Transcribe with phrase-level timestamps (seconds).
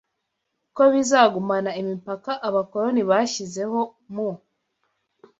[0.75, 3.79] ko bizagumana imipaka abakoloni bashyizeho
[4.13, 4.29] mu